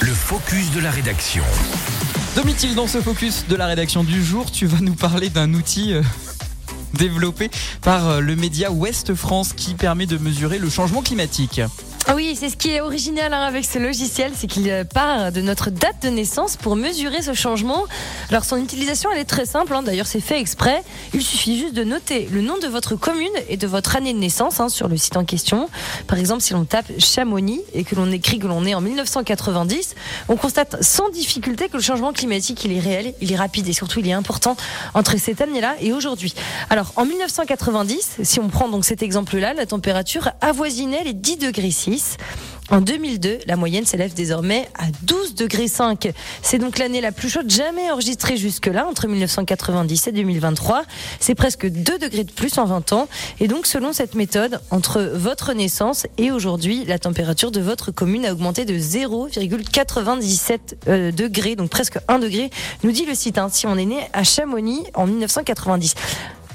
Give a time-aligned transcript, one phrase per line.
[0.00, 1.42] Le focus de la rédaction.
[2.34, 5.94] Domitil, dans ce focus de la rédaction du jour, tu vas nous parler d'un outil
[5.94, 6.02] euh,
[6.94, 7.50] développé
[7.82, 11.60] par euh, le média Ouest France qui permet de mesurer le changement climatique.
[12.08, 15.32] Ah oui, c'est ce qui est original hein, avec ce logiciel, c'est qu'il euh, part
[15.32, 17.82] de notre date de naissance pour mesurer ce changement.
[18.30, 19.82] Alors son utilisation, elle est très simple, hein.
[19.82, 20.84] d'ailleurs c'est fait exprès.
[21.14, 24.20] Il suffit juste de noter le nom de votre commune et de votre année de
[24.20, 25.68] naissance hein, sur le site en question.
[26.06, 29.96] Par exemple, si l'on tape Chamonix et que l'on écrit que l'on est en 1990,
[30.28, 33.72] on constate sans difficulté que le changement climatique, il est réel, il est rapide et
[33.72, 34.56] surtout il est important
[34.94, 36.34] entre cette année-là et aujourd'hui.
[36.70, 41.72] Alors en 1990, si on prend donc cet exemple-là, la température avoisinait les 10 degrés
[41.72, 41.95] 6.
[42.68, 46.08] En 2002, la moyenne s'élève désormais à 12 degrés 5.
[46.42, 50.82] C'est donc l'année la plus chaude jamais enregistrée jusque-là, entre 1990 et 2023.
[51.20, 53.08] C'est presque 2 degrés de plus en 20 ans.
[53.38, 58.26] Et donc, selon cette méthode, entre votre naissance et aujourd'hui, la température de votre commune
[58.26, 60.58] a augmenté de 0,97
[60.88, 62.50] euh, degrés, donc presque 1 degré,
[62.82, 63.38] nous dit le site.
[63.38, 65.94] Hein, si on est né à Chamonix en 1990.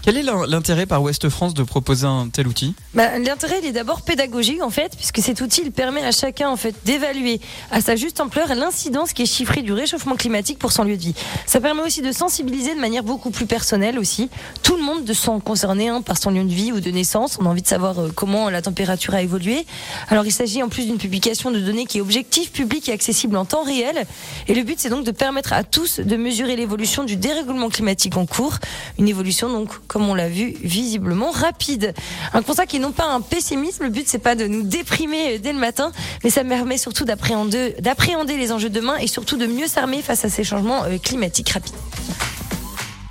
[0.04, 2.74] Quel est l'intérêt par Ouest France de proposer un tel outil?
[2.96, 6.56] Bah, L'intérêt il est d'abord pédagogique en fait, puisque cet outil il permet à chacun
[6.86, 10.98] d'évaluer à sa juste ampleur l'incidence qui est chiffrée du réchauffement climatique pour son lieu
[10.98, 11.14] de vie.
[11.46, 14.32] Ça permet aussi de sensibiliser de manière beaucoup plus personnelle aussi
[14.64, 17.38] tout le monde de s'en concerner hein, par son lieu de vie ou de naissance.
[17.40, 19.68] On a envie de savoir euh, comment la température a évolué.
[20.10, 23.38] Alors il s'agit en plus d'une publication de données qui est objective, publique et accessible
[23.38, 24.08] en temps réel.
[24.48, 28.18] Et le but c'est donc de permettre à tous de mesurer l'évolution du dérèglement climatique
[28.18, 28.58] en cours,
[28.98, 31.94] une évolution donc comme on l'a vu, visiblement rapide.
[32.32, 35.52] Un constat qui n'est pas un pessimisme, le but c'est pas de nous déprimer dès
[35.52, 35.92] le matin,
[36.24, 40.02] mais ça permet surtout d'appréhender, d'appréhender les enjeux de demain et surtout de mieux s'armer
[40.02, 41.76] face à ces changements euh, climatiques rapides.